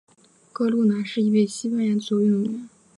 [0.51, 2.69] 哥路拿是一位西班牙足球运动员。